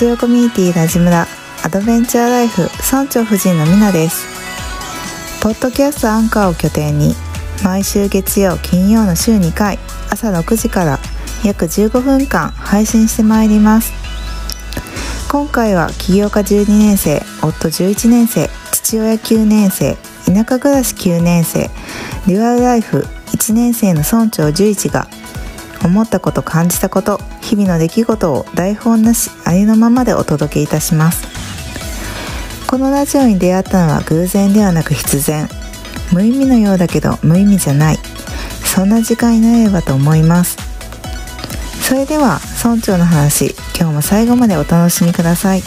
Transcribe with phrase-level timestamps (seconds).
[0.00, 1.26] ジオコミュニティラジムラ
[1.62, 4.24] アドベンチャーライフ村長夫人のみなです。
[5.42, 7.14] ポッドキャストアンカーを拠点に
[7.62, 9.78] 毎週月曜金曜の週2回
[10.10, 10.98] 朝6時から
[11.44, 13.92] 約15分間配信してまいります。
[15.30, 21.68] 今回は起業家12年生夫11年生父親9年生田舎暮らし9年生
[22.26, 23.00] デュアルライフ
[23.32, 25.08] 1年生の村長11が
[25.82, 31.26] 思ったこと感じたこと日々の出来事を台本なしありのままでお届けいたします。
[32.66, 35.48] このラジオに出会ったのは偶然ではなく必然。
[36.12, 37.98] 無意味のようだけど無意味じゃない。
[38.64, 40.56] そんな時間になればと思います。
[41.82, 45.62] それでは村長の話今日も最後までお楽しみください。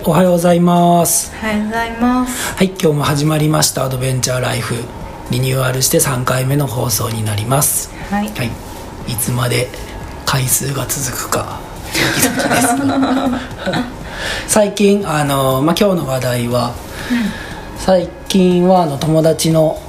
[0.00, 1.32] い、おはようございます。
[1.42, 4.76] おはようございますはい、今日も始まりましたアドベンチャーライフ。
[5.30, 7.90] リニューアルして3回目の放送になります。
[8.10, 8.50] はいはい、
[9.06, 9.68] いつまで
[10.26, 11.60] 回数が続くか。
[14.48, 16.72] 最近あのまあ今日の話題は、
[17.78, 19.80] 最近はあの友達の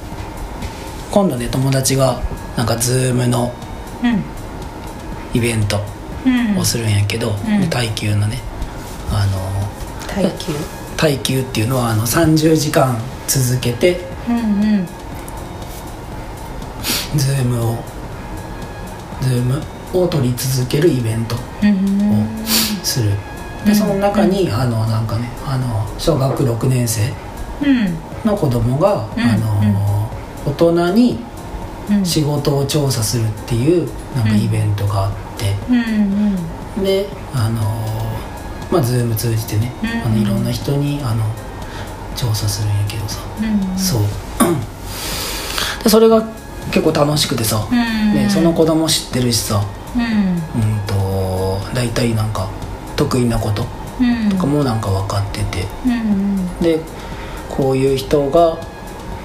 [1.09, 2.20] 今度ね友達が
[2.56, 3.52] なんかズームの
[4.03, 4.23] うん
[5.34, 5.80] イベント
[6.25, 8.40] うんをするんやけど、うん耐久のね
[9.12, 9.81] あの
[10.16, 10.54] 耐久。
[10.98, 14.40] 耐久っていうのはあの30時間続けてうんう
[14.84, 14.88] ん。
[17.18, 17.78] ズームを
[19.22, 19.62] ズーム
[19.94, 22.46] を取り続けるイベントをうん
[22.84, 23.18] する、うん
[23.66, 27.14] でその中にあのなんかねあの小学6年生
[27.64, 27.96] うん。
[28.26, 29.22] の子供が、うん。
[29.22, 30.10] あの
[30.46, 31.20] 大人に
[31.90, 32.06] うん。
[32.06, 35.76] 仕事を調査するっていうなんかイベントがあって、うん
[36.78, 36.84] うん。
[36.84, 37.62] であの
[38.72, 39.90] まあズーム通じてね、うん。
[39.90, 41.26] あのいろんな人にあの
[42.16, 43.78] 調査するんやけどさ、うん。
[43.78, 44.02] そう。
[45.84, 46.24] でそれが
[46.72, 48.14] 結構楽しくてさ、うん。
[48.14, 49.62] でその子供知ってるしさ。
[49.96, 50.02] うん。
[50.02, 52.50] うんと大体なんか
[52.96, 53.66] 得意なこと
[54.00, 54.30] うん。
[54.30, 55.68] とかもなんか分かってて。
[55.86, 56.60] うん。
[56.60, 56.80] で
[57.50, 58.58] こういう人が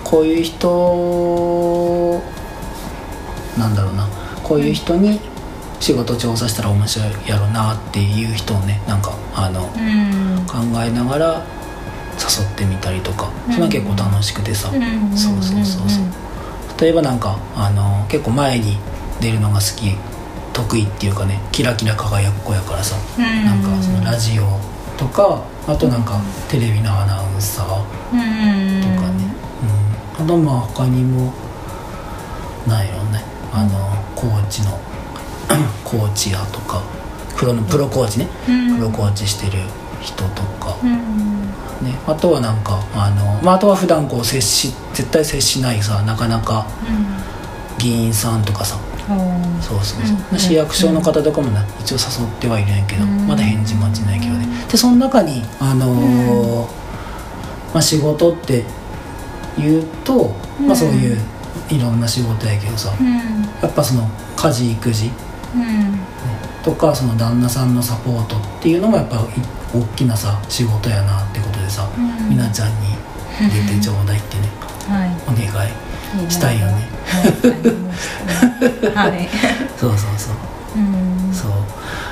[0.03, 2.21] こういう人
[3.59, 4.09] なんだろうな。
[4.43, 5.21] こういう人に
[5.81, 10.47] 仕事調査したら面白いやろなっていう人をねなんかあのうん。
[10.47, 11.47] 考えながら
[12.19, 13.53] 誘ってみたりとかうん。
[13.53, 16.05] それは結構楽しくてさ、うんそうそうそうそう。
[16.81, 18.79] 例えばなんかあの結構前に
[19.21, 19.97] 出るのが好き
[20.53, 23.45] 得意っていうかねキラキラ輝く子やからさ、うん。
[23.45, 24.45] なんかそのラジオ
[24.97, 27.75] とかあとなんかテレビのアナウンサーと
[28.13, 28.23] うんか
[29.13, 29.35] ね、
[30.19, 30.25] うん。
[30.25, 31.33] あとまあ他にも
[32.67, 33.23] なんやろね。
[33.53, 33.71] あの
[34.15, 34.79] コーチの
[35.85, 36.83] コーチやとか
[37.37, 38.77] プロのプロコーチね、うん。
[38.77, 39.63] プロコーチしてる
[40.01, 41.27] 人とか、うん
[41.87, 46.67] ね、あとはなんかあの、まあ、あとは普段こう接し絶対接しないさなかなか
[47.79, 48.77] 議員さんとかさ。
[49.09, 50.39] うんそうそうそう、うん。
[50.39, 53.27] 市役所の方とかもね一応誘ってはいるんやけど、うん。
[53.29, 54.49] まだ返事待ちないけどね。
[54.69, 56.87] でその中にあのー
[57.73, 58.65] まあ、仕事って
[59.57, 61.19] 言うと、まあ、そういう
[61.69, 63.17] いろんな仕事やけどさうん。
[63.63, 65.26] やっぱその家事育児うん
[66.65, 69.19] とかその旦那さんのサポートっていうのもやっぱい
[69.73, 72.31] 大きなさ仕事やなってことでさ、うん。
[72.31, 72.97] みなちゃんに
[73.39, 74.49] 出て ちょうだいってね
[74.89, 75.11] はい。
[75.27, 75.47] お願
[76.27, 76.89] いしたいよね。
[78.95, 79.11] はい。
[79.11, 79.29] はい。
[79.79, 80.35] そうそうそう。
[80.77, 81.35] うん。
[81.35, 81.51] そう。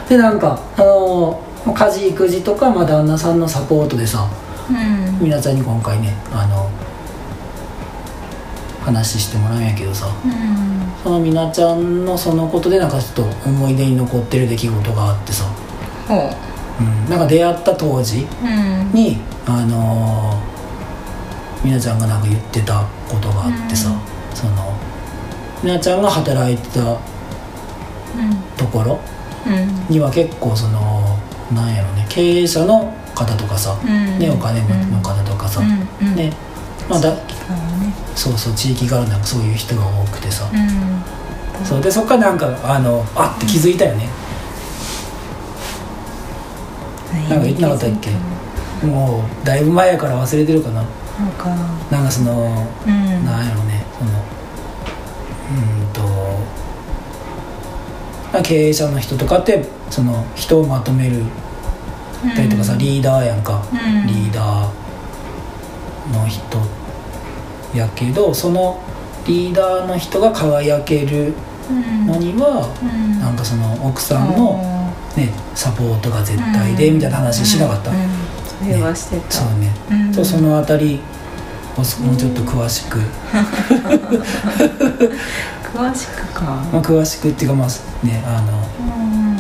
[0.09, 4.27] でなんかあのー家事育児とか、まあ、旦那さんのサポートでさ
[4.69, 5.19] うん。
[5.19, 6.69] みなちゃんに今回ねあの
[8.85, 10.07] 話してもらうんやけどさ。
[10.25, 10.33] うん。
[11.03, 15.45] そのみなちゃんのそのことでなんかちょっと思い出に残ってる出来事があってさ、
[16.09, 16.19] ほう。
[16.81, 18.91] うん、なんか出会った当時うん。
[18.93, 24.37] にあのーみなちゃんがなんか言ってたことがあってさ、うん。
[24.37, 24.75] その
[25.63, 26.99] みなちゃんが働いてたうん。
[28.57, 29.01] ところ
[29.47, 29.87] うん。
[29.89, 31.19] には結構その
[31.55, 34.19] なんやろね経営者の方とかさ、うん。
[34.19, 36.33] ね、お金持ちの方とかさ、ね。
[36.89, 37.15] まあだ
[38.15, 41.65] そうそう地域からなんかそういう人が多くてさ、うん。
[41.65, 44.09] そうでそっからなんかあのあって気づいたよね、
[47.29, 48.11] なんか言ってなかったっけ？
[48.87, 50.83] もうだいぶ前やから忘れてるかな。
[50.83, 50.87] なん
[51.33, 51.49] か。
[51.91, 53.25] なんかその、うん。
[53.25, 54.11] なんやろねその
[55.51, 55.53] う
[55.91, 56.03] んと
[58.33, 61.23] まあ経営者の人とかってその人をまとめる
[62.35, 64.07] たりとかさ、リーダーやんか、うん。
[64.07, 64.69] リーダー
[66.13, 66.59] の人
[67.75, 68.81] やけどその
[69.27, 71.35] リーダーの人が輝ける
[71.71, 72.07] うん。
[72.07, 73.21] のには、うん。
[73.21, 77.97] なんかその奥さんの、ね、サポートが絶対で、みたいな話しなかった、うん。
[77.97, 78.07] うん。
[78.97, 80.13] そうね、うん。
[80.13, 81.01] とそのあたり
[81.77, 82.99] をもうちょっと詳しく、
[85.63, 86.43] 詳しくか。
[86.73, 89.35] まあ、詳しくっていうかまあねあのうん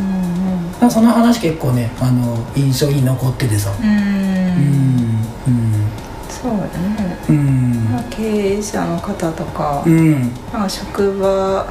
[0.80, 3.70] まあその話結構ねあの印象に残っててさ。
[3.80, 3.88] うん。
[3.88, 5.84] うん。
[6.28, 6.56] そうだ
[7.04, 7.83] ね、うん。
[7.83, 7.83] まあ、
[8.16, 10.20] 経営者の方とか、うん。
[10.52, 11.66] なんか職場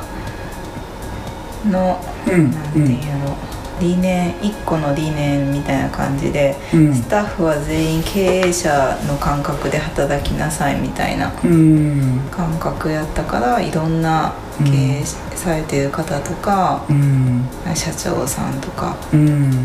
[1.70, 3.38] のうんなんていうの、
[3.80, 6.94] 理念一個の理念みたいな感じで、うん。
[6.96, 12.20] スタッフは全員経営者の感覚で働きなさいみたいなうん。
[12.32, 15.04] 感覚やったからいろんな経営
[15.36, 17.46] されてる方とか、うん。
[17.76, 19.52] 社長さんとか、うん。
[19.52, 19.58] ね、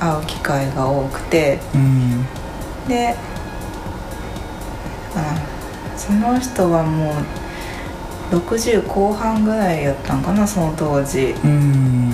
[0.00, 1.60] 会う機会が多くて。
[1.74, 2.26] うん。
[2.88, 3.41] であ
[5.96, 7.12] その人はも
[8.32, 11.34] う60後半ぐらいやったんかなその当時。
[11.44, 12.10] うん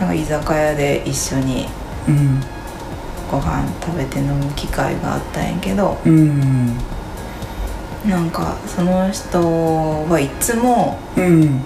[0.00, 1.66] なんか居酒屋で一緒に
[3.30, 5.98] ご飯食べて飲む機会があったんやけど。
[6.04, 6.76] うん
[8.06, 9.40] なんかその人
[10.08, 10.98] はいつも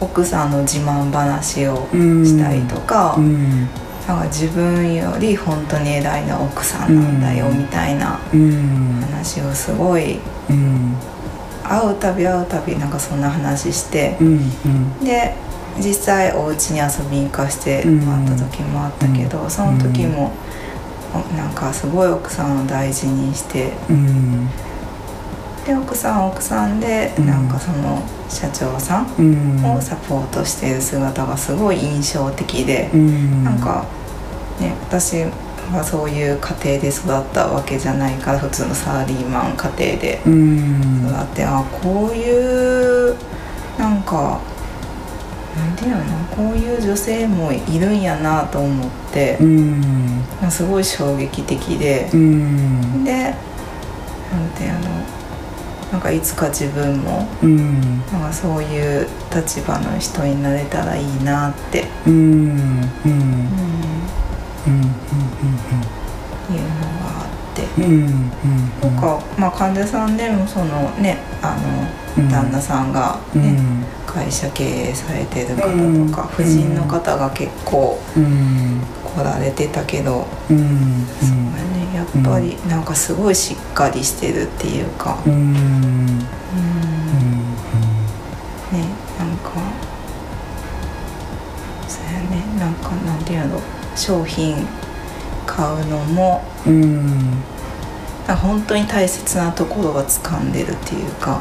[0.00, 1.86] 奥さんの自慢話を
[2.24, 3.16] したりとか、
[4.08, 8.18] なんか自分より本当に偉大な奥さんなんだよみたいな
[9.10, 10.18] 話をすごい
[10.50, 10.96] うん。
[11.64, 14.26] 会うたび会うたびなんかそんな話してうん
[14.66, 15.04] うん。
[15.04, 15.34] で
[15.78, 19.50] 実際お家に遊びに行かしてもらった時もあったけど、うん。
[19.50, 20.32] その時も
[21.14, 24.48] おなんかすごい奥さんを大事にしてうん。
[25.64, 27.26] で奥さんは奥さんでうん。
[27.26, 29.64] なんかその社長さんうん。
[29.76, 33.44] をサポートしている姿がすごい印象的で、うん。
[33.44, 33.86] なんか
[34.60, 35.24] ね私
[35.72, 41.06] はそういう家庭で育ったわけじゃないから普通のサラリーマン家庭でうん。
[41.08, 43.16] 育ってあこういう
[43.78, 44.40] なんか
[45.56, 49.80] なんていうのこういう女性もいるんやなと思ってう、ん。
[50.40, 53.04] まあすごい衝撃的でう、ん。
[53.04, 53.34] でなん
[54.56, 54.80] ていうの
[55.92, 57.98] なんかいつか自分もうん。
[58.10, 62.12] なんかそういう立場の人になれたらいいなって、うん。
[62.14, 62.20] うん。
[63.04, 63.48] うん、
[67.84, 67.94] って。
[67.94, 68.32] うんうん
[68.82, 71.56] なんか、まあ、患者さんでもそのねあ
[72.16, 72.28] の、うん。
[72.30, 73.84] 旦那さんが、うねん。
[74.06, 76.10] 会社経営されてる方うん。
[76.10, 78.80] とか、婦人の方が結構うん。
[79.16, 80.58] 来られてたけど、うん
[81.20, 81.96] そうやね。
[81.96, 85.32] やっぱりなんかすごいしっかりしてるっていうか、ね
[89.18, 89.50] なんか
[91.86, 92.42] そうやね。
[92.58, 93.60] なんかなんていうの
[93.94, 94.66] 商品
[95.46, 97.42] 買うのもうん
[98.26, 101.40] なんか本当に大切なところは掴んでるっていうか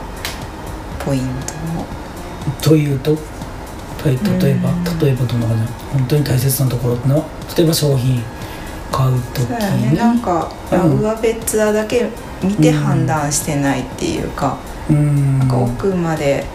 [1.06, 1.86] ポイントを。
[2.62, 3.16] というと
[4.02, 5.00] た例えばうん。
[5.00, 8.24] 例えばどんな感じ本当に大切なところの例えば商品
[8.92, 9.90] 買う時そうやね。
[9.92, 11.00] になんか、うん。
[11.00, 12.10] 上べっ面だけ
[12.44, 14.58] 見て判断してないっていうか、
[14.90, 16.46] うんか奥まで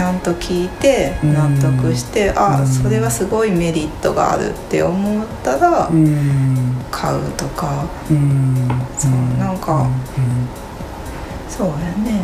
[0.00, 1.34] ちゃんと聞いてうん。
[1.34, 2.66] 納得して、あうん。
[2.66, 6.74] それはすごいメリットがあるって思ったらうん。
[6.90, 8.56] 買うとか、うん。
[8.96, 9.90] そうなんかうん
[11.50, 12.22] そうやね。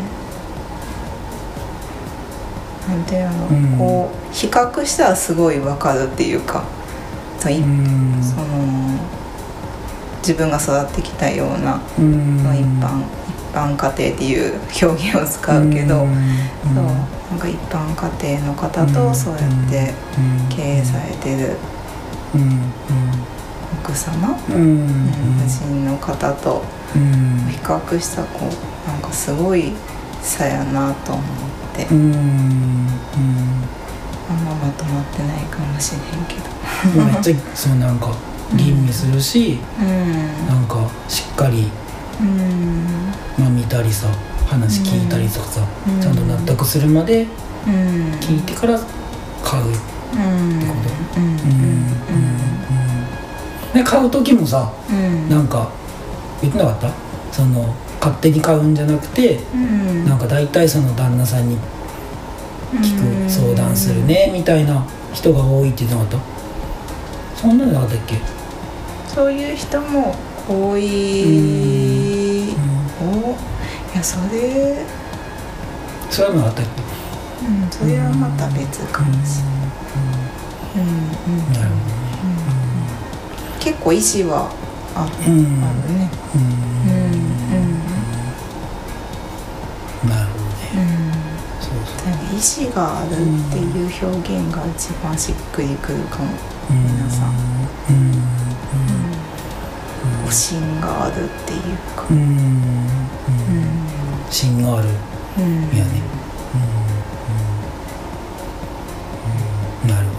[2.88, 3.78] なんていうの、うん。
[3.78, 6.64] こう比較したらすごいわかるっていうか
[7.38, 7.56] その
[10.20, 13.02] 自分が育ってきたようなうんまあ一般。
[13.28, 16.14] 一般家庭っていう表現を使うけど、うん
[16.62, 16.84] そう
[17.30, 19.92] なんか一般家庭の方とそうやって
[20.48, 21.56] 経営されてる
[22.34, 22.72] うん
[23.82, 24.60] 奥様、うんうん。
[24.60, 24.86] うん
[25.40, 26.62] 婦人の方と
[26.94, 27.48] うん。
[27.50, 29.72] 比較したらこうなんかすごい
[30.22, 31.24] 差やなと思っ
[31.76, 32.12] て、うんうん。
[34.30, 37.04] あんままとまってないかもしれへんけど。
[37.04, 38.14] めっちゃそうなんか
[38.54, 40.46] 吟味するし、うん。
[40.46, 41.85] なんかしっかり、うん
[43.38, 44.08] まあ、見たりさ
[44.46, 46.00] 話聞いたりとかさ、うん。
[46.00, 47.26] ちゃんと納得するまで
[47.66, 48.12] うん。
[48.20, 48.78] 聞いてから
[49.42, 49.72] 買う、うん
[50.60, 50.74] てこ
[51.14, 51.20] と？
[51.20, 51.26] うん。
[51.26, 51.86] うん。
[53.74, 55.28] で買う時もさうん。
[55.28, 55.70] なんか
[56.40, 56.90] 言ってなかった？
[57.32, 60.04] その勝手に買うんじゃなくて、うん。
[60.06, 61.58] なんか大体その旦那さんに
[62.72, 67.40] 聞く相談するねみたいな人が多いって言ってなかった？
[67.40, 68.16] そんなのなかったっけ？
[69.08, 70.14] そういう人も
[70.48, 70.82] 多い
[73.00, 73.04] お
[73.92, 74.76] いやそれ
[76.10, 76.70] そういうのなかった
[77.46, 77.70] うん。
[77.70, 79.68] それはまた別かもしれない
[80.76, 80.82] うん。
[80.82, 80.84] う
[81.50, 81.52] ん。
[81.52, 81.76] なるほど
[83.60, 84.48] 結構意志は
[84.94, 85.34] あうん。
[85.34, 85.40] る
[85.94, 86.40] ねうん。
[86.40, 86.94] う
[90.06, 90.08] ん。
[90.08, 91.12] なるほどねうん。
[91.60, 93.12] そうそう意志があるっ
[93.50, 96.24] ていう表現が一番しっくりくるかも
[96.70, 96.76] うん。
[96.82, 97.30] 皆さん。
[97.90, 98.22] うん。
[100.26, 101.60] お心があるっていう
[101.96, 102.75] かうん。
[104.30, 104.98] 芯があるやね。
[105.38, 105.44] うん。
[105.44, 105.84] うん。
[109.82, 109.88] うん。
[109.90, 110.12] なるほ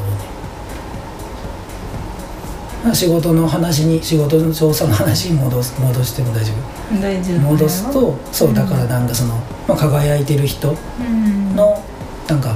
[2.86, 2.96] どね。
[2.96, 6.54] 仕事の話に仕事の調査の話に戻す戻しても大丈
[7.02, 9.36] 大丈夫夫戻すとそうだからなんかその、
[9.68, 10.74] まあ、輝いてる人う
[11.04, 11.56] ん。
[11.56, 11.84] の
[12.30, 12.56] なんか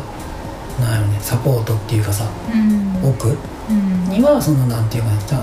[0.79, 3.09] なんやろねサポートっていうかさうん。
[3.09, 3.33] 奥う
[3.73, 4.03] ん。
[4.09, 5.41] にはそのなんていうかなさ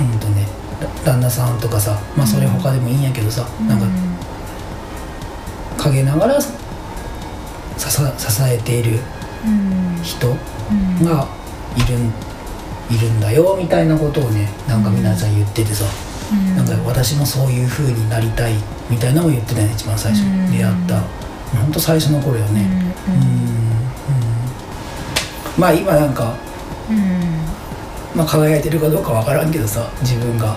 [0.00, 0.46] うんとね
[0.80, 3.86] だ旦那さんとかさまあそれ他でもいいんやけどさ、なんか
[5.78, 6.50] 陰ながらさ
[7.78, 8.98] 支支えている
[9.46, 10.02] うん。
[10.02, 10.32] 人う
[11.02, 11.04] ん。
[11.04, 11.26] が
[11.76, 12.12] いるん
[12.90, 15.84] いるんだよみたいなことをねなんか皆さん言っててさ、
[16.32, 16.56] うん。
[16.56, 18.54] なんか私もそういう風になりたい
[18.90, 20.50] みたいなのを言ってたね一番最初うん。
[20.52, 21.00] 出会った。
[21.56, 22.54] ほんと最初の頃ようん。
[22.54, 22.62] ね
[23.06, 23.14] うん。
[23.14, 23.20] うん。
[25.58, 26.34] まあ今なんか、
[26.90, 27.38] うん。
[28.14, 30.56] まあ、輝いてるかどうかわからんけどさ自分が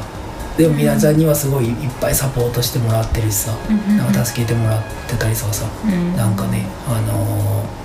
[0.58, 7.81] でも皆さんにはすごいいっぱいサポートしてもらってるしさ、うんなんか助けてもらってたりとかさ、うんなんかね、あのー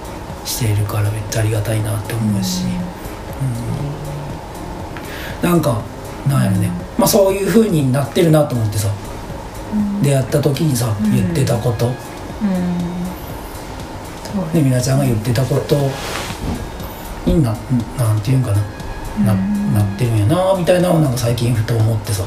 [0.47, 2.67] しているからめっちゃありがたいなって思うし、う
[5.45, 5.83] んなんか
[6.29, 8.89] なんやろね、まあ、そういう風になってるなと思ってさ
[9.75, 10.03] うん。
[10.03, 11.15] 出会った時にさうん。
[11.15, 11.91] 言ってたこと、
[14.53, 15.77] でみなちゃんが言ってたこと
[17.27, 17.55] にな
[17.99, 18.63] なんていうんかな、
[19.25, 19.75] なうん。
[19.75, 22.25] なってるんやなみたいなのをなんか最近ふと思ってさ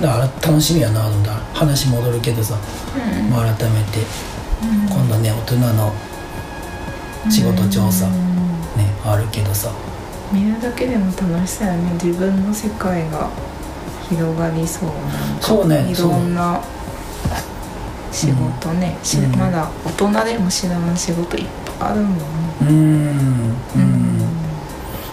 [0.00, 3.30] だから楽しみやなと思ったら話戻るけどさ、うん。
[3.30, 4.00] まあ、改めて
[4.62, 4.88] うん。
[4.88, 5.92] 今度ね大人の
[7.30, 8.14] 仕事調査うん。
[8.76, 9.72] ねあるけどさ。
[10.32, 11.92] 見るだけでも楽しそうやね。
[12.02, 13.30] 自分の世界が
[14.08, 14.94] 広がりそうな。
[15.40, 16.60] そうねいろんな
[18.14, 18.96] 仕事ね、
[19.36, 22.12] まだ大人でも知らん仕事いっぱいあるもん。
[22.12, 22.18] ね
[22.60, 22.72] うん
[23.76, 24.18] うん。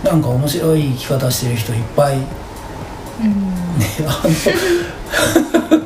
[0.03, 2.17] なんか面白い生き方してる人いっぱい。
[2.17, 2.25] ね
[3.21, 3.27] う
[4.03, 4.07] ん。
[4.07, 4.29] あの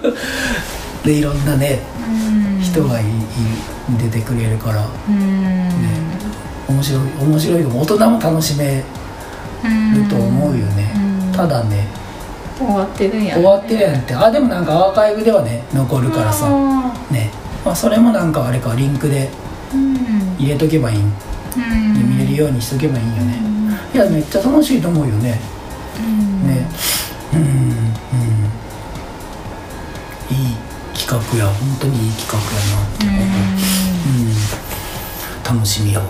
[1.03, 1.79] でいろんなね
[2.57, 2.61] うん。
[2.61, 3.07] 人がいい
[3.99, 4.85] 出てくれるから。
[5.09, 5.69] うん。
[6.67, 8.83] 面白い面白い大人も楽しめる
[10.09, 11.31] と思うよね、うん。
[11.31, 11.87] ただね
[12.57, 13.25] 終わってるん。
[13.25, 14.15] や終わってるやんって。
[14.15, 16.45] あでもなんかアーカイブではね残るからさ。
[16.47, 17.29] あね、
[17.63, 20.04] まあ、それもなんかあれかリンクでーうん
[20.45, 20.97] 入れとけばいい。
[20.97, 21.93] んうん。
[21.93, 23.39] で見れるようにしとけばいいんよね、
[23.93, 25.39] いやめっちゃ楽しいと思うよね。
[25.99, 26.47] うん。
[26.47, 26.67] ね。
[27.33, 27.45] うんうん。
[30.29, 30.55] いい
[30.93, 31.47] 企画や。
[31.47, 33.05] 本当にいい企画やなって。
[33.05, 33.21] 思う
[35.51, 35.55] うん。
[35.55, 36.05] 楽しみやわ。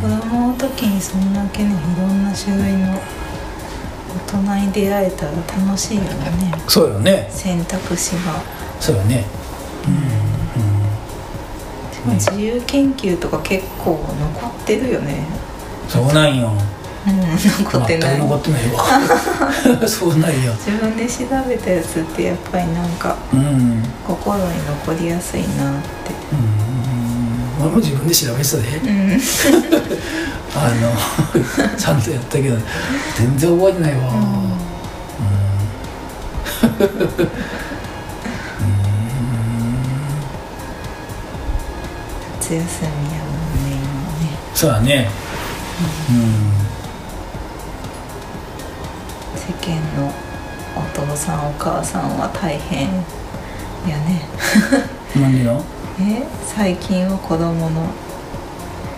[0.00, 3.00] 子供の時にそんだけねいろんな種類の
[4.28, 6.52] 大人に出会えたら楽しいよね。
[6.68, 7.28] そうよね。
[7.30, 8.42] 選択肢が。
[8.78, 9.24] そうよね。
[9.86, 10.13] うんうん
[12.12, 15.26] 自由研究とか結構残ってるよね。
[15.88, 16.52] そうなんよ。
[17.06, 18.16] うん残ってない。
[18.16, 18.84] 全く残ってないわ。
[19.88, 20.52] そうなんよ。
[20.54, 23.38] 自分で調べたやつってやっぱりなんかうん。
[23.40, 25.48] うん心に残りやすいなっ
[26.04, 26.14] て。
[27.60, 28.62] 俺も自分で調べてたで。
[28.78, 29.20] うん。
[30.56, 30.92] あの
[31.76, 32.56] ちゃんとやったけど
[33.16, 34.12] 全然覚えてないわ
[42.54, 43.34] 夏休みやもん
[43.64, 43.74] ね。
[43.74, 43.82] 今
[44.20, 45.08] ねそうだね
[49.36, 50.12] 世間の
[50.76, 52.86] お父さんお母さんは大変
[53.88, 54.22] やね。
[55.16, 55.62] うんなんでの
[56.00, 57.86] え最近は子供の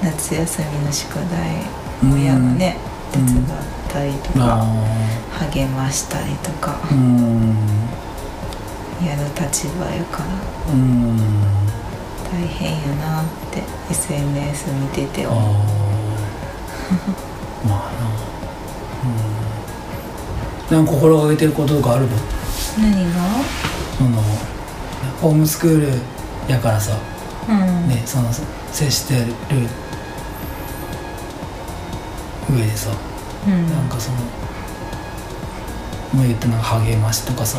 [0.02, 1.62] 夏休みの宿題
[2.02, 2.76] うん親がね
[3.12, 3.46] 手伝っ
[3.88, 4.64] たりとかあ
[5.52, 6.72] 励ましたりとか。
[6.90, 7.56] ーうん。
[9.04, 10.72] やる立場やから。
[10.72, 11.55] うん
[12.37, 15.55] 大変やなって SNS 見ててあ思う。
[15.55, 15.57] ー。
[17.66, 17.97] まあな。
[20.71, 20.76] うん。
[20.76, 22.11] なんか心がけてることとかあるの？
[22.78, 23.11] 何が？
[23.97, 24.21] その
[25.23, 25.88] ホームスクール
[26.52, 26.99] やからさ。
[27.49, 27.88] うん。
[27.88, 28.31] ねその
[28.71, 29.25] 接してる
[32.50, 32.90] 上でさ。
[33.47, 33.66] うん。
[33.71, 34.19] なんかその
[36.12, 37.59] 今言ったなんか励ましとかさ。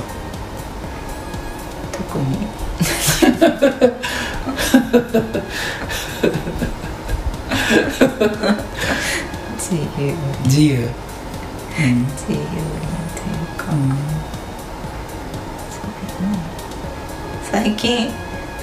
[1.94, 2.38] 特に
[9.58, 10.16] 自由。
[10.46, 10.78] 自由。
[11.80, 12.06] うん。
[12.06, 12.40] 自由に
[13.16, 13.74] というか、
[17.52, 18.10] 最近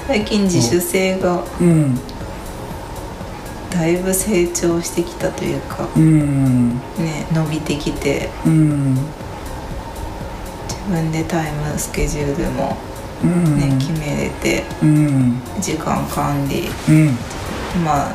[0.06, 1.98] 最近自主性がうん。
[3.70, 6.68] だいぶ成長してきたというかうん。
[6.98, 8.30] ね伸びてきて。
[8.46, 8.94] うん。
[8.94, 9.04] 自
[10.88, 12.76] 分でタイムスケジュールも
[13.24, 13.58] うん。
[13.58, 15.40] ね、決めれてうん。
[15.60, 17.06] 時間管理うん。
[17.84, 18.14] まあ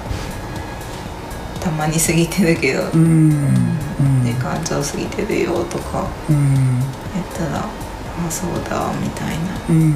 [1.60, 3.78] たまに過ぎてるけど、うん。
[4.24, 6.80] 時間超過ぎてるよとかうん。
[6.80, 9.94] やったらあそうだみたいなうん。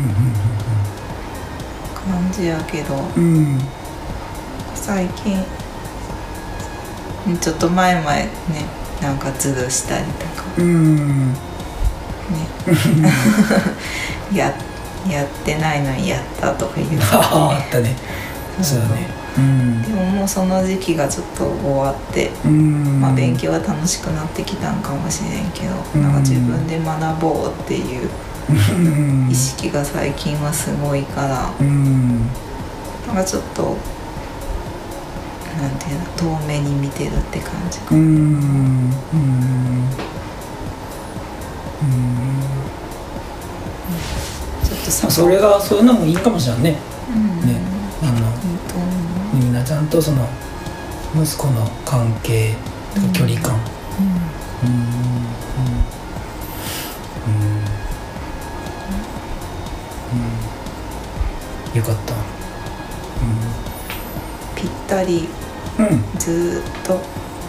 [1.95, 3.59] 感じやけどうん。
[4.75, 5.37] 最近
[7.39, 8.29] ちょっと前々ね
[9.01, 11.31] なんかズルしたりとかうん。
[11.33, 11.37] ね。
[14.33, 14.53] や
[15.11, 17.95] やってないのにやったとか言う あったね。
[18.61, 19.07] そうだね。
[19.37, 19.81] うん。
[19.81, 23.01] でももうその時期がちょっと終わって、うん。
[23.01, 26.03] まあ、勉強は楽しくなってきたんかもしれんけど、うん。
[26.03, 28.09] なんか自分で学ぼうっていう
[28.49, 29.27] うん。
[29.31, 32.27] 意識が最近はすごいから、うん。
[33.07, 33.75] なんかちょっと
[35.61, 36.05] なんていうの
[36.39, 37.99] 遠目に見てるって感じかうん。
[38.01, 39.15] う
[41.85, 42.32] ん
[44.83, 46.77] とさそれがそういうのもいいかもしれんね。
[47.09, 47.47] うん。
[47.47, 47.59] ね
[48.01, 50.27] あのみんなちゃんとその
[51.15, 52.55] 息子の関係
[52.93, 53.55] とか距離感。
[54.63, 54.69] うん。
[54.69, 55.03] うん。
[61.73, 61.77] うん。
[61.77, 62.13] よかった。
[64.55, 65.27] ぴったり。
[65.79, 66.19] うん。
[66.19, 66.99] ずーっと。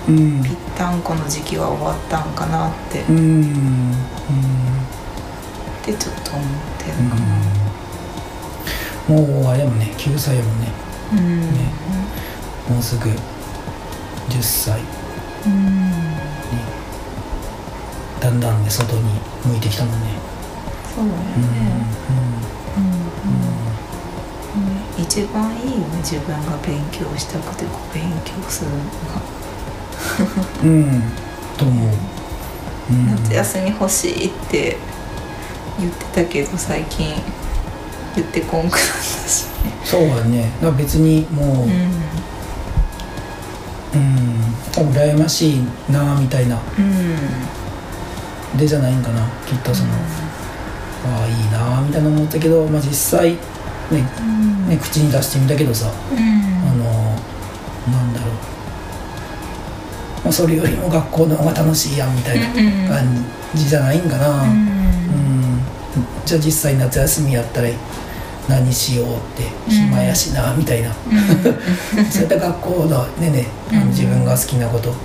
[0.08, 0.42] うん。
[0.42, 3.16] ぴったんこの時期は終わったんかなって、うん。
[3.16, 3.92] うん。
[3.92, 3.94] っ
[5.84, 6.46] てちょっと思っ
[6.84, 6.92] て。
[6.92, 7.16] るか
[9.08, 10.68] もうあれやもんね9歳やもんね。
[11.12, 11.72] なうん、ね。
[12.68, 14.80] もうすぐ10歳。
[15.46, 15.92] うん。
[18.20, 19.02] だんだんね外に
[19.44, 20.06] 向いてきたもんね。
[20.94, 21.48] そうだようんね、
[22.78, 22.84] うん。
[24.96, 25.02] うん。
[25.02, 28.84] 一番いいよね自分が勉強したくてこう勉強するのが。
[30.62, 31.02] うんうん。
[31.58, 31.88] と思う。
[32.90, 33.06] うん。
[33.10, 34.78] 夏休み欲しいって
[35.78, 37.14] 言ってたけど最近
[38.16, 38.82] 言ってこんくなった
[39.28, 39.44] し。
[39.64, 40.50] ねそうだね。
[40.62, 41.70] だ別にもうう
[43.94, 44.90] うん。
[44.92, 46.56] 羨ましいなみたいな。
[46.56, 46.82] んう
[48.56, 48.58] ん。
[48.58, 49.26] でじゃないんかな。
[49.46, 53.38] きっとその、ああいいなみたいな思ったけど、まあ、実際ね
[54.20, 54.68] うん。
[54.68, 56.18] ね口に出してみたけどさうん。
[56.18, 56.84] あの
[57.92, 58.30] なんだろう、
[60.24, 64.73] まあ、それよりも学校の方が楽しいやんみたいなうん感じじゃないんかな、ううんん
[66.24, 67.68] じゃあ実際夏休みやったら
[68.48, 70.92] 何しようって暇やしなみたいな、
[72.10, 73.88] そういった学校のねねうん。
[73.88, 74.96] 自分が好きなこと、ね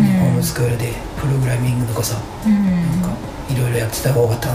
[0.00, 0.06] うん。
[0.06, 2.54] ホームスクールでプログラミングとかさうん。
[2.54, 3.08] なんか
[3.50, 4.50] いろいろやってた方がた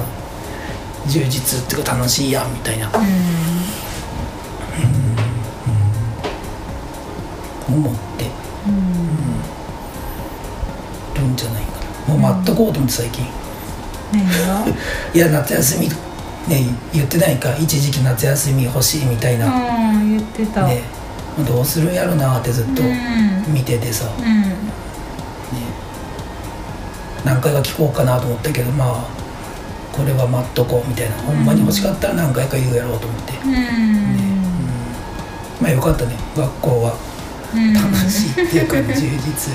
[1.07, 2.87] 充実っていうか楽しいやんみたいな。
[2.87, 2.91] う
[7.71, 8.25] 思って。
[8.25, 8.27] ん。
[8.67, 8.71] う
[11.21, 11.27] ん。
[11.27, 11.71] るんじゃないか
[12.07, 12.13] な。
[12.15, 13.25] もう待っとこうと思って最近。
[15.13, 15.89] いや夏休み
[16.49, 19.49] ね言ってないか一時期夏休み欲しいみたいな、う
[20.03, 20.65] ん言ってた。
[20.65, 20.81] ね
[21.47, 23.53] どうするんやろなってずっとうん。
[23.53, 24.57] 見ててさ、ね、
[27.23, 27.25] うん。
[27.25, 29.19] 何回か聞こうかなと思ったけどまあ
[29.93, 33.51] これは待っとこうみたいな、ほんまに欲しかったら何回か言うやろうと思って、うん。
[35.61, 36.15] まあよかったね。
[36.35, 36.93] 学校は
[37.53, 37.73] うん。
[37.73, 39.53] 楽しいっていうか 充実、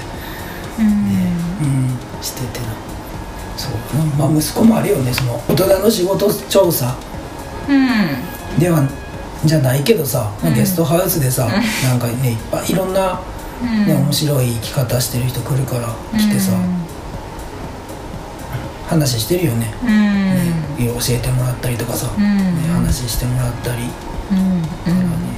[0.78, 0.86] うん。
[0.86, 2.83] うん、しててな
[3.56, 3.72] そう。
[4.18, 5.12] まあ息子もあれよね。
[5.12, 6.94] その大人の仕事調査。
[7.68, 8.58] うん。
[8.58, 8.86] では
[9.44, 10.54] じゃないけどさ、うん。
[10.54, 11.48] ゲストハウスでさ、
[11.84, 13.20] なんかねいっぱいいろんな、
[13.62, 13.86] うん。
[13.86, 15.88] ね面白い生き方してる人来るから
[16.18, 16.52] 来てさ、
[18.88, 19.88] 話してるよね、うん。
[19.88, 22.22] ね教えてもらったりとかさ、うん。
[22.22, 23.82] ね話してもらったり。
[23.82, 24.62] うん。
[24.62, 25.34] からね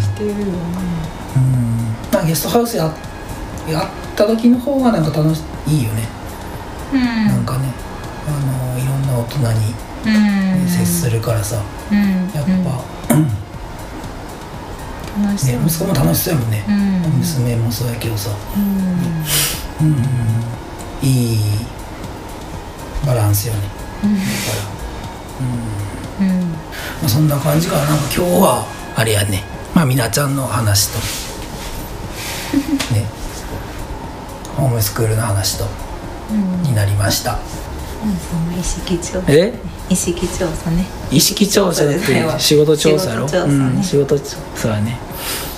[0.00, 0.42] してるよね。
[1.36, 2.92] うん、うんまあゲストハウスや
[3.68, 6.08] やった時の方がなんか楽しいいよね、
[6.92, 7.00] うん。
[7.26, 7.68] なんかね
[8.26, 9.74] あのいろんな大人に、
[10.06, 10.12] うん。
[10.64, 11.62] ね接するからさ。
[11.90, 12.30] うん。
[12.34, 13.14] やっぱ、
[15.46, 17.18] ね、息子も楽しそうやもんね、うん。
[17.18, 18.30] 娘もそうやけどさ、
[19.80, 19.86] うん。
[19.86, 19.96] うん。
[21.02, 21.38] いい
[23.06, 23.60] バランスよね。
[24.04, 24.14] うん。
[24.16, 24.26] だか
[26.20, 26.40] ら、うん。
[26.40, 26.50] うん。
[26.50, 26.56] ま
[27.04, 27.84] あ、そんな感じかな。
[27.84, 29.44] なんか今日はあれやね。
[29.74, 30.98] まあみなちゃんの話と。
[32.94, 33.23] ね
[34.56, 35.66] ホームスクールの話と
[36.30, 36.62] うん。
[36.62, 37.38] になりました。
[37.38, 39.24] その意識調査。
[39.28, 39.52] え？
[39.88, 40.86] 意識調査ね。
[41.10, 42.00] 意識調査だって
[42.38, 43.76] 仕事調査やろ仕事調査ね。
[43.76, 44.98] うん、仕事調査やね。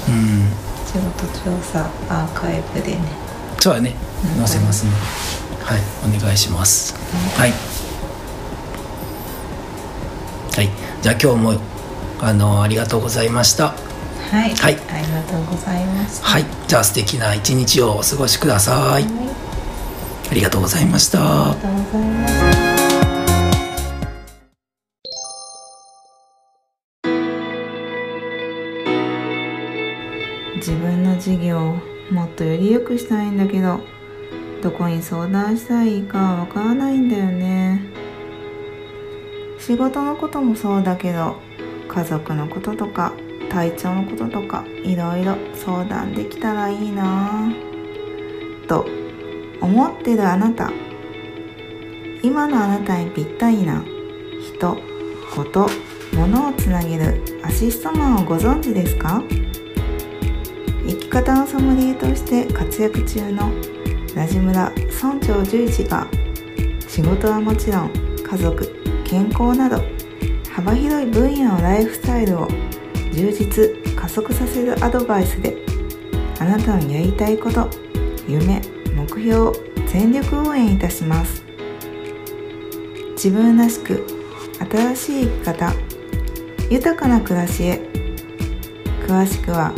[0.09, 0.49] うん。
[0.85, 2.99] 自仕事調査アーカイブでね。
[3.61, 3.95] そうだね。
[4.39, 4.93] 載せますね。
[5.63, 5.81] はい。
[6.05, 6.95] お願いします。
[7.37, 7.53] はい。
[10.55, 10.71] はい。
[11.03, 11.61] じゃあ今日も
[12.21, 13.75] あのありがとうございました
[14.31, 14.75] はい、はい。
[14.75, 16.45] ありがとうございましたはい。
[16.67, 18.75] じゃあ素敵な一日をお過ごしください。
[18.75, 19.05] はい。
[20.31, 21.51] ありがとうございました。
[21.51, 22.37] ありがとうございます
[30.57, 31.77] 自分の事業を
[32.11, 33.79] もっとより良くしたいんだけど
[34.62, 37.81] どこに相談したらいいかわからないんだよね。
[39.59, 41.37] 仕事のこともそうだけど
[41.89, 43.12] 家族のこととか
[43.49, 47.49] 体調のこととかいろいろ相談できたらいいな。
[47.49, 48.87] ぁと
[49.61, 50.71] 思ってるあなた。
[52.23, 53.85] 今のあなたにぴったりな
[54.41, 54.77] 人
[55.35, 55.69] こと
[56.13, 59.23] 物をつなげるアシストマンをご存知ですか？
[60.89, 63.51] 生き方のソムリエとして活躍中の
[64.15, 66.09] ラジムラ村長十一が
[66.89, 69.83] 仕事はもちろん家族健康など
[70.51, 72.49] 幅広い分野のライフスタイルを
[73.12, 75.57] 充実加速させるアドバイスで
[76.38, 77.69] あなたのやりたいこと
[78.29, 78.61] 夢
[78.95, 79.53] 目標を
[79.87, 81.45] 全力応援いたします。
[83.12, 84.07] 自分らしく
[84.71, 85.73] 新しい生き方
[86.71, 87.81] 豊かな暮らしへ。
[89.07, 89.73] 詳しくは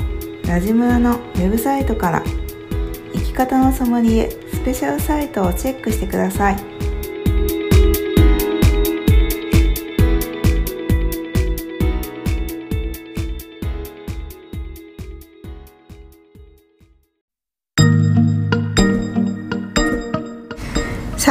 [0.46, 2.22] ラジムラのウェブサイトから
[3.12, 6.77] 生き方のソムリエスペシャルサイトをチェックしてください。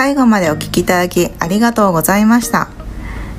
[0.07, 2.69] 最後までお聞きいただきありがとうございました。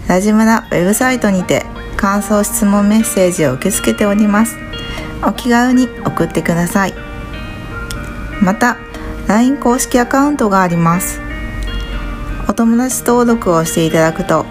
[0.07, 1.65] ラジムラウェブサイトにて
[1.97, 4.55] 感想質問メッセージを受け付けております。
[5.27, 6.95] お気軽に送ってください。
[8.43, 8.77] また
[9.29, 11.23] LINE 公式アカウントがあります。
[12.51, 14.45] お友達登録をしていただくと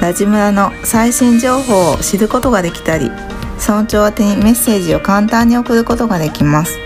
[0.00, 3.10] ラジムラの最新情報を知ることができたり
[3.58, 6.78] 村長宛てにメッセージを簡単に送ることができます。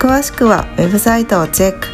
[0.00, 1.93] 詳しくはウェブサイトをチェック。